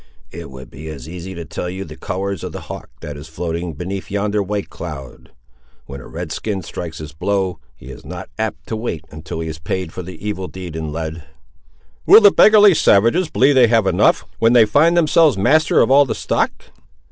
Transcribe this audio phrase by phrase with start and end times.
[0.31, 3.27] "It would be as easy to tell you the colours of the hawk that is
[3.27, 5.31] floating beneath yonder white cloud!
[5.85, 9.47] When a red skin strikes his blow, he is not apt to wait until he
[9.47, 11.25] is paid for the evil deed in lead."
[12.07, 16.05] "Will the beggarly savages believe they have enough, when they find themselves master of all
[16.07, 16.51] the stock?"